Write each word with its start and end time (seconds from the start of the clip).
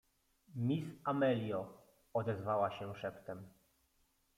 —Miss 0.67 0.83
Amelio— 1.05 1.69
odezwała 2.13 2.79
się 2.79 2.95
szeptem. 2.95 3.47